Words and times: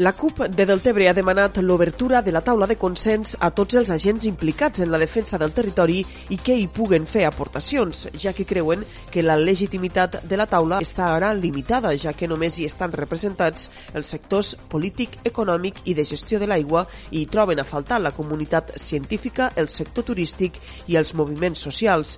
La 0.00 0.14
CUP 0.14 0.38
de 0.48 0.64
Deltebre 0.64 1.10
ha 1.10 1.12
demanat 1.12 1.58
l'obertura 1.60 2.22
de 2.24 2.32
la 2.32 2.40
taula 2.40 2.64
de 2.64 2.78
consens 2.80 3.34
a 3.36 3.50
tots 3.52 3.76
els 3.76 3.90
agents 3.92 4.24
implicats 4.24 4.80
en 4.80 4.88
la 4.88 5.00
defensa 5.02 5.36
del 5.36 5.52
territori 5.52 5.98
i 6.32 6.38
que 6.40 6.56
hi 6.56 6.70
puguen 6.72 7.04
fer 7.04 7.26
aportacions, 7.28 8.06
ja 8.16 8.32
que 8.32 8.46
creuen 8.48 8.86
que 9.12 9.20
la 9.20 9.36
legitimitat 9.36 10.22
de 10.24 10.40
la 10.40 10.48
taula 10.48 10.80
està 10.80 11.10
ara 11.18 11.34
limitada, 11.36 11.92
ja 12.00 12.14
que 12.16 12.30
només 12.32 12.56
hi 12.56 12.64
estan 12.64 12.96
representats 12.96 13.68
els 13.92 14.16
sectors 14.16 14.54
polític, 14.72 15.20
econòmic 15.34 15.84
i 15.84 15.92
de 15.92 16.08
gestió 16.08 16.40
de 16.40 16.48
l'aigua 16.48 16.86
i 17.10 17.20
hi 17.20 17.28
troben 17.28 17.60
a 17.60 17.68
faltar 17.68 18.00
la 18.00 18.16
comunitat 18.16 18.78
científica, 18.80 19.52
el 19.54 19.68
sector 19.68 20.08
turístic 20.14 20.56
i 20.88 20.96
els 20.96 21.12
moviments 21.12 21.60
socials. 21.68 22.16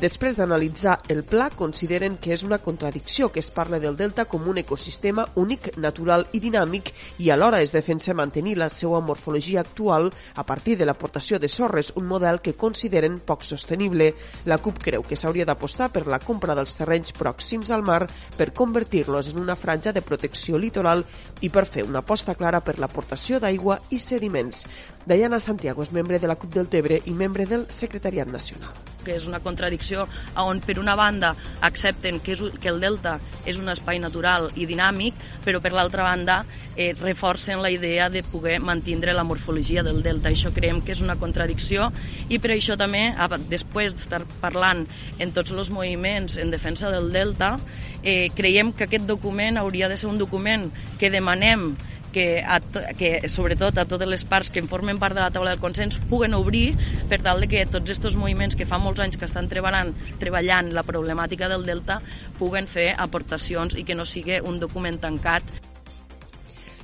Després 0.00 0.38
d'analitzar 0.38 0.94
el 1.12 1.20
pla, 1.22 1.50
consideren 1.52 2.14
que 2.16 2.32
és 2.32 2.42
una 2.46 2.58
contradicció 2.64 3.28
que 3.28 3.42
es 3.42 3.50
parla 3.52 3.78
del 3.78 3.96
delta 3.96 4.24
com 4.24 4.46
un 4.48 4.56
ecosistema 4.56 5.26
únic, 5.36 5.68
natural 5.76 6.24
i 6.32 6.40
dinàmic 6.40 6.88
i 7.20 7.28
alhora 7.30 7.60
es 7.60 7.74
defensa 7.76 8.14
mantenir 8.16 8.56
la 8.56 8.70
seva 8.72 9.02
morfologia 9.04 9.60
actual 9.60 10.08
a 10.34 10.44
partir 10.48 10.78
de 10.78 10.86
l'aportació 10.88 11.38
de 11.38 11.48
sorres, 11.48 11.92
un 11.94 12.06
model 12.08 12.40
que 12.40 12.54
consideren 12.56 13.18
poc 13.20 13.44
sostenible. 13.44 14.14
La 14.48 14.58
CUP 14.58 14.80
creu 14.80 15.04
que 15.04 15.16
s'hauria 15.16 15.44
d'apostar 15.44 15.90
per 15.92 16.06
la 16.08 16.22
compra 16.24 16.56
dels 16.56 16.72
terrenys 16.78 17.12
pròxims 17.12 17.70
al 17.70 17.84
mar 17.84 18.06
per 18.38 18.54
convertir-los 18.56 19.28
en 19.34 19.42
una 19.44 19.56
franja 19.56 19.92
de 19.92 20.00
protecció 20.02 20.56
litoral 20.56 21.04
i 21.42 21.52
per 21.52 21.66
fer 21.66 21.84
una 21.84 22.00
aposta 22.00 22.34
clara 22.34 22.62
per 22.64 22.78
l'aportació 22.80 23.38
d'aigua 23.44 23.82
i 23.90 24.00
sediments. 24.00 24.64
Diana 25.04 25.38
Santiago 25.38 25.84
és 25.84 25.92
membre 25.92 26.18
de 26.18 26.32
la 26.32 26.40
CUP 26.40 26.56
del 26.56 26.72
Tebre 26.72 27.02
i 27.04 27.12
membre 27.12 27.46
del 27.46 27.68
Secretariat 27.68 28.26
Nacional. 28.32 28.91
Que 29.04 29.16
és 29.16 29.26
una 29.28 29.42
contradicció 29.44 30.06
on 30.40 30.62
per 30.64 30.78
una 30.80 30.96
banda 30.98 31.34
accepten 31.60 32.20
que, 32.20 32.36
és, 32.36 32.42
que 32.60 32.70
el 32.72 32.80
delta 32.82 33.18
és 33.46 33.58
un 33.58 33.68
espai 33.72 33.98
natural 34.02 34.50
i 34.54 34.66
dinàmic, 34.70 35.18
però 35.44 35.60
per 35.62 35.72
l'altra 35.74 36.06
banda 36.06 36.42
eh, 36.76 36.92
reforcen 36.98 37.62
la 37.62 37.70
idea 37.70 38.08
de 38.10 38.22
poder 38.22 38.58
mantindre 38.60 39.14
la 39.14 39.24
morfologia 39.24 39.82
del 39.82 40.02
delta. 40.02 40.30
Això 40.30 40.52
creiem 40.54 40.82
que 40.82 40.94
és 40.94 41.02
una 41.02 41.18
contradicció 41.20 41.90
i 42.28 42.38
per 42.38 42.54
això 42.54 42.78
també, 42.78 43.10
després 43.50 43.96
d'estar 43.96 44.22
parlant 44.40 44.86
en 45.18 45.32
tots 45.34 45.52
els 45.52 45.70
moviments 45.74 46.38
en 46.38 46.50
defensa 46.50 46.90
del 46.90 47.10
delta, 47.12 47.56
eh, 48.02 48.30
creiem 48.36 48.72
que 48.72 48.86
aquest 48.86 49.06
document 49.06 49.58
hauria 49.58 49.88
de 49.88 49.96
ser 49.96 50.10
un 50.10 50.18
document 50.18 50.68
que 50.98 51.10
demanem 51.10 51.72
que, 52.12 52.44
a, 52.44 52.60
que 52.98 53.28
sobretot 53.32 53.80
a 53.80 53.86
totes 53.88 54.08
les 54.08 54.24
parts 54.28 54.52
que 54.52 54.62
en 54.62 54.68
formen 54.70 55.00
part 55.02 55.16
de 55.16 55.24
la 55.24 55.32
taula 55.34 55.54
del 55.54 55.62
consens 55.62 55.98
puguen 56.10 56.36
obrir 56.38 56.76
per 57.10 57.22
tal 57.24 57.42
de 57.42 57.48
que 57.50 57.64
tots 57.66 57.90
aquests 57.90 58.20
moviments 58.20 58.58
que 58.58 58.68
fa 58.68 58.78
molts 58.82 59.02
anys 59.02 59.18
que 59.18 59.28
estan 59.28 59.50
treballant, 59.50 59.94
treballant 60.20 60.72
la 60.76 60.86
problemàtica 60.86 61.50
del 61.50 61.66
delta 61.66 62.00
puguen 62.38 62.70
fer 62.70 62.92
aportacions 62.94 63.74
i 63.74 63.86
que 63.88 63.98
no 63.98 64.06
sigui 64.08 64.42
un 64.44 64.60
document 64.62 65.00
tancat 65.02 65.71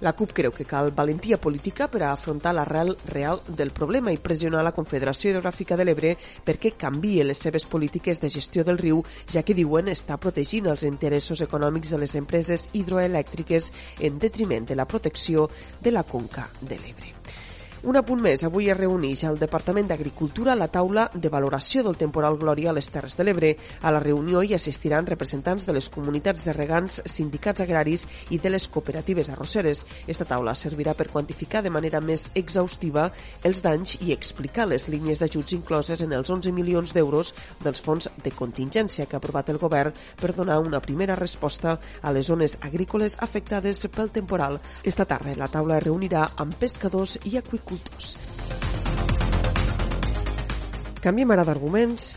la 0.00 0.12
CUP 0.12 0.32
creu 0.36 0.52
que 0.52 0.66
cal 0.68 0.90
valentia 0.92 1.38
política 1.40 1.88
per 1.88 2.02
a 2.02 2.12
afrontar 2.12 2.52
l'arrel 2.54 2.96
real 3.08 3.40
del 3.48 3.72
problema 3.72 4.12
i 4.12 4.20
pressionar 4.20 4.64
la 4.66 4.74
Confederació 4.76 5.30
Hidrogràfica 5.30 5.78
de 5.78 5.86
l'Ebre 5.88 6.12
perquè 6.44 6.74
canvie 6.76 7.24
les 7.24 7.40
seves 7.40 7.64
polítiques 7.64 8.20
de 8.20 8.28
gestió 8.32 8.64
del 8.64 8.78
riu, 8.82 9.02
ja 9.32 9.42
que 9.42 9.56
diuen 9.56 9.88
està 9.88 10.18
protegint 10.20 10.68
els 10.68 10.84
interessos 10.84 11.40
econòmics 11.40 11.94
de 11.94 12.02
les 12.02 12.16
empreses 12.20 12.68
hidroelèctriques 12.72 13.72
en 14.00 14.20
detriment 14.20 14.68
de 14.68 14.76
la 14.76 14.84
protecció 14.84 15.48
de 15.80 15.96
la 15.96 16.04
conca 16.04 16.50
de 16.60 16.76
l'Ebre. 16.76 17.14
Un 17.86 17.94
apunt 17.94 18.18
més, 18.18 18.42
avui 18.42 18.66
es 18.66 18.74
reuneix 18.74 19.20
al 19.28 19.36
Departament 19.38 19.86
d'Agricultura 19.86 20.56
la 20.58 20.66
taula 20.74 21.04
de 21.14 21.30
valoració 21.30 21.84
del 21.86 21.94
temporal 21.94 22.34
Glòria 22.40 22.72
a 22.72 22.74
les 22.74 22.88
Terres 22.90 23.14
de 23.14 23.22
l'Ebre. 23.22 23.52
A 23.86 23.92
la 23.94 24.00
reunió 24.02 24.40
hi 24.42 24.56
assistiran 24.56 25.06
representants 25.06 25.68
de 25.68 25.76
les 25.76 25.86
comunitats 25.94 26.42
de 26.42 26.50
regants, 26.56 26.96
sindicats 27.06 27.62
agraris 27.62 28.02
i 28.34 28.40
de 28.42 28.50
les 28.50 28.66
cooperatives 28.66 29.30
arrosseres. 29.30 29.84
Esta 30.10 30.26
taula 30.26 30.56
servirà 30.58 30.96
per 30.98 31.06
quantificar 31.12 31.62
de 31.62 31.70
manera 31.70 32.00
més 32.02 32.24
exhaustiva 32.34 33.04
els 33.46 33.62
danys 33.62 33.94
i 34.00 34.10
explicar 34.16 34.66
les 34.66 34.88
línies 34.90 35.22
d'ajuts 35.22 35.54
incloses 35.54 36.02
en 36.02 36.18
els 36.18 36.34
11 36.34 36.50
milions 36.58 36.90
d'euros 36.90 37.36
dels 37.62 37.84
fons 37.86 38.10
de 38.24 38.34
contingència 38.34 39.06
que 39.06 39.14
ha 39.14 39.22
aprovat 39.22 39.54
el 39.54 39.62
govern 39.62 39.94
per 40.18 40.32
donar 40.34 40.58
una 40.58 40.82
primera 40.82 41.14
resposta 41.14 41.78
a 42.02 42.10
les 42.10 42.26
zones 42.34 42.58
agrícoles 42.66 43.14
afectades 43.22 43.86
pel 43.94 44.10
temporal. 44.10 44.58
Esta 44.82 45.06
tarda 45.06 45.38
la 45.38 45.52
taula 45.54 45.78
es 45.78 45.86
reunirà 45.86 46.32
amb 46.34 46.58
pescadors 46.58 47.20
i 47.22 47.38
aqüicultors 47.38 47.75
agricultors. 47.76 48.16
Canviem 51.04 51.30
ara 51.30 51.44
d'arguments 51.46 52.16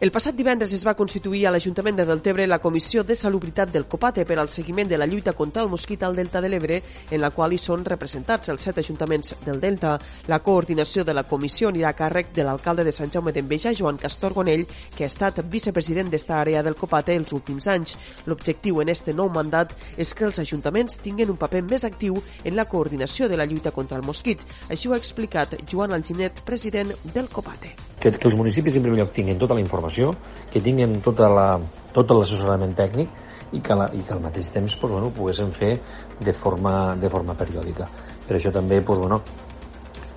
el 0.00 0.12
passat 0.14 0.36
divendres 0.38 0.70
es 0.76 0.84
va 0.86 0.92
constituir 0.94 1.40
a 1.48 1.50
l'Ajuntament 1.50 1.96
de 1.98 2.04
Deltebre 2.06 2.44
la 2.46 2.60
Comissió 2.62 3.02
de 3.02 3.16
Salubritat 3.18 3.72
del 3.74 3.88
Copate 3.90 4.22
per 4.24 4.36
al 4.38 4.48
seguiment 4.48 4.86
de 4.86 4.96
la 4.96 5.08
lluita 5.10 5.32
contra 5.32 5.64
el 5.64 5.68
mosquit 5.68 6.04
al 6.06 6.14
Delta 6.14 6.40
de 6.40 6.48
l'Ebre, 6.48 6.76
en 7.10 7.20
la 7.20 7.32
qual 7.34 7.52
hi 7.52 7.58
són 7.58 7.82
representats 7.84 8.52
els 8.54 8.62
set 8.62 8.78
ajuntaments 8.78 9.34
del 9.44 9.58
Delta. 9.58 9.96
La 10.28 10.38
coordinació 10.38 11.02
de 11.02 11.16
la 11.18 11.24
comissió 11.26 11.72
anirà 11.72 11.90
a 11.90 11.98
càrrec 11.98 12.30
de 12.30 12.46
l'alcalde 12.46 12.84
de 12.86 12.92
Sant 12.94 13.10
Jaume 13.10 13.34
d'Enveja, 13.34 13.74
Joan 13.74 13.98
Castor 13.98 14.38
Gonell, 14.38 14.68
que 14.94 15.02
ha 15.02 15.10
estat 15.10 15.42
vicepresident 15.50 16.14
d'esta 16.14 16.38
àrea 16.38 16.62
del 16.62 16.78
Copate 16.78 17.18
els 17.18 17.34
últims 17.34 17.66
anys. 17.66 17.98
L'objectiu 18.30 18.78
en 18.78 18.94
este 18.94 19.10
nou 19.12 19.34
mandat 19.34 19.74
és 19.98 20.14
que 20.14 20.28
els 20.30 20.38
ajuntaments 20.38 21.02
tinguin 21.02 21.34
un 21.34 21.42
paper 21.42 21.64
més 21.66 21.82
actiu 21.82 22.22
en 22.44 22.54
la 22.54 22.70
coordinació 22.70 23.26
de 23.26 23.36
la 23.36 23.50
lluita 23.50 23.74
contra 23.74 23.98
el 23.98 24.06
mosquit. 24.06 24.46
Així 24.70 24.86
ho 24.86 24.94
ha 24.94 25.02
explicat 25.02 25.58
Joan 25.66 25.98
Alginet, 25.98 26.44
president 26.46 26.94
del 27.02 27.26
Copate. 27.34 27.74
Que, 27.98 28.12
que 28.14 28.28
els 28.30 28.36
municipis 28.38 28.76
en 28.78 28.84
primer 28.84 29.00
lloc 29.00 29.10
tinguin 29.14 29.40
tota 29.40 29.56
la 29.58 29.62
informació 29.62 30.12
que 30.52 30.62
tinguin 30.62 31.00
tota 31.02 31.26
la, 31.32 31.48
tot 31.92 32.12
l'assessorament 32.14 32.76
tècnic 32.78 33.10
i 33.52 33.60
que, 33.64 33.74
la, 33.74 33.88
i 33.96 34.04
que 34.06 34.14
al 34.14 34.22
mateix 34.22 34.52
temps 34.54 34.76
pues, 34.78 34.92
bueno, 34.92 35.08
ho 35.08 35.14
poguessin 35.14 35.50
fer 35.52 35.72
de 36.20 36.32
forma, 36.32 36.94
de 37.00 37.10
forma 37.10 37.34
periòdica. 37.34 37.88
Per 38.28 38.36
això 38.36 38.52
també 38.54 38.80
pues, 38.82 39.00
bueno, 39.00 39.22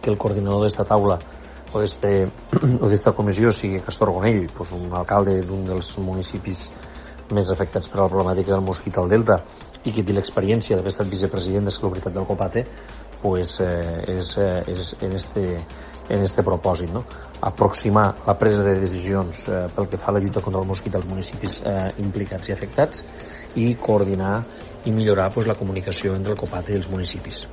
que 0.01 0.11
el 0.11 0.17
coordinador 0.17 0.65
d'esta 0.65 0.85
taula 0.85 1.19
o 1.73 1.79
d'esta 2.91 3.13
comissió 3.15 3.51
sigui 3.55 3.79
Castor 3.79 4.11
Gonell, 4.11 4.49
pues, 4.51 4.73
un 4.75 4.91
alcalde 4.97 5.39
d'un 5.47 5.63
dels 5.69 5.93
municipis 6.03 6.67
més 7.31 7.49
afectats 7.49 7.87
per 7.87 8.01
la 8.01 8.09
problemàtica 8.11 8.51
del 8.51 8.65
mosquit 8.65 8.97
al 8.99 9.07
Delta 9.07 9.39
i 9.87 9.93
que 9.95 10.03
té 10.03 10.13
l'experiència 10.13 10.75
d'haver 10.75 10.91
estat 10.91 11.07
vicepresident 11.09 11.69
de 11.69 11.73
Salubritat 11.73 12.13
del 12.13 12.27
Copate, 12.27 12.65
pues, 13.21 13.59
eh, 13.59 14.17
és, 14.17 14.35
eh, 14.37 14.63
és 14.67 14.95
en 15.01 15.15
este, 15.15 15.45
en 16.09 16.23
este 16.23 16.43
propòsit, 16.43 16.91
no? 16.91 17.05
aproximar 17.41 18.15
la 18.27 18.37
presa 18.37 18.63
de 18.63 18.75
decisions 18.79 19.47
eh, 19.49 19.65
pel 19.75 19.87
que 19.89 19.97
fa 19.97 20.11
a 20.11 20.17
la 20.17 20.21
lluita 20.21 20.41
contra 20.41 20.61
el 20.61 20.67
mosquit 20.69 20.95
als 20.95 21.07
municipis 21.09 21.61
eh, 21.65 21.89
implicats 22.03 22.51
i 22.51 22.53
afectats 22.53 23.05
i 23.55 23.73
coordinar 23.75 24.35
i 24.85 24.93
millorar 24.93 25.31
pues, 25.33 25.47
la 25.47 25.57
comunicació 25.57 26.15
entre 26.15 26.33
el 26.35 26.39
COPAT 26.39 26.69
i 26.69 26.77
els 26.77 26.89
municipis. 26.89 27.45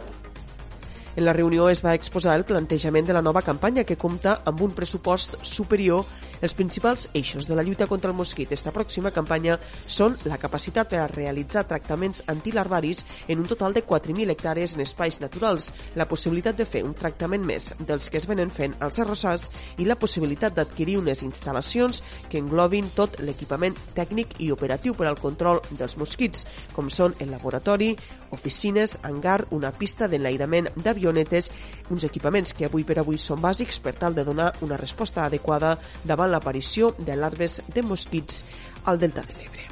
En 1.18 1.24
la 1.24 1.32
reunió 1.34 1.66
es 1.68 1.80
va 1.82 1.96
exposar 1.98 2.36
el 2.38 2.44
plantejament 2.46 3.08
de 3.08 3.16
la 3.16 3.22
nova 3.26 3.42
campanya 3.42 3.82
que 3.82 3.96
compta 3.98 4.36
amb 4.46 4.60
un 4.62 4.70
pressupost 4.76 5.34
superior 5.42 6.04
els 6.40 6.54
principals 6.54 7.08
eixos 7.14 7.46
de 7.48 7.56
la 7.56 7.64
lluita 7.66 7.86
contra 7.90 8.10
el 8.10 8.16
mosquit 8.16 8.50
d'esta 8.50 8.72
pròxima 8.74 9.12
campanya 9.14 9.58
són 9.86 10.16
la 10.28 10.38
capacitat 10.38 10.90
per 10.90 11.00
a 11.02 11.08
realitzar 11.10 11.64
tractaments 11.68 12.22
antilarvaris 12.26 13.04
en 13.28 13.42
un 13.42 13.48
total 13.50 13.74
de 13.74 13.84
4.000 13.86 14.30
hectàrees 14.34 14.74
en 14.76 14.84
espais 14.84 15.20
naturals, 15.20 15.72
la 15.94 16.08
possibilitat 16.08 16.56
de 16.58 16.66
fer 16.66 16.84
un 16.86 16.94
tractament 16.94 17.44
més 17.44 17.72
dels 17.80 18.08
que 18.10 18.20
es 18.20 18.28
venen 18.28 18.50
fent 18.54 18.76
als 18.84 18.98
arrossars 19.02 19.48
i 19.78 19.86
la 19.88 19.98
possibilitat 19.98 20.54
d'adquirir 20.54 20.98
unes 21.00 21.22
instal·lacions 21.26 22.02
que 22.28 22.38
englobin 22.38 22.90
tot 22.94 23.18
l'equipament 23.22 23.76
tècnic 23.96 24.38
i 24.38 24.52
operatiu 24.54 24.94
per 24.94 25.08
al 25.08 25.18
control 25.20 25.62
dels 25.70 25.96
mosquits, 25.98 26.46
com 26.74 26.90
són 26.90 27.14
el 27.18 27.32
laboratori, 27.34 27.94
oficines, 28.30 28.98
hangar, 29.02 29.46
una 29.50 29.72
pista 29.72 30.08
d'enlairament 30.08 30.70
d'avionetes, 30.76 31.50
uns 31.90 32.04
equipaments 32.04 32.54
que 32.54 32.68
avui 32.68 32.84
per 32.84 32.98
avui 33.00 33.18
són 33.18 33.40
bàsics 33.42 33.80
per 33.82 33.94
tal 33.96 34.14
de 34.14 34.24
donar 34.24 34.52
una 34.64 34.76
resposta 34.76 35.24
adequada 35.24 35.76
davant 36.04 36.27
l'aparició 36.30 36.94
de 36.98 37.16
larves 37.16 37.62
de 37.74 37.82
mosquits 37.82 38.44
al 38.84 38.98
Delta 38.98 39.22
de 39.22 39.34
l'Ebre. 39.38 39.68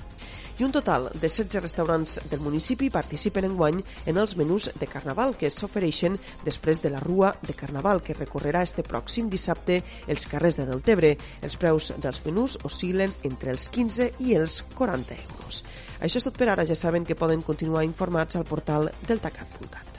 i 0.58 0.64
un 0.64 0.72
total 0.72 1.10
de 1.12 1.28
16 1.28 1.60
restaurants 1.60 2.20
del 2.30 2.40
municipi 2.40 2.88
participen 2.88 3.44
en 3.44 3.56
guany 3.58 3.82
en 4.08 4.16
els 4.16 4.36
menús 4.40 4.70
de 4.80 4.86
Carnaval 4.88 5.34
que 5.36 5.50
s'ofereixen 5.52 6.16
després 6.46 6.80
de 6.80 6.88
la 6.94 7.00
Rua 7.02 7.34
de 7.42 7.52
Carnaval 7.52 8.00
que 8.00 8.16
recorrerà 8.16 8.62
este 8.64 8.82
pròxim 8.86 9.28
dissabte 9.28 9.82
els 10.08 10.24
carrers 10.26 10.56
de 10.56 10.64
Deltebre. 10.64 11.16
Els 11.42 11.58
preus 11.60 11.92
dels 12.00 12.22
menús 12.24 12.56
oscil·len 12.64 13.12
entre 13.28 13.52
els 13.52 13.68
15 13.68 14.14
i 14.24 14.32
els 14.40 14.62
40 14.74 15.20
euros. 15.28 15.60
Això 16.00 16.16
és 16.20 16.24
tot 16.24 16.36
per 16.38 16.48
ara. 16.48 16.64
Ja 16.64 16.76
saben 16.76 17.04
que 17.04 17.18
poden 17.18 17.42
continuar 17.42 17.84
informats 17.84 18.36
al 18.36 18.48
portal 18.48 18.90
deltacat.cat. 19.06 19.96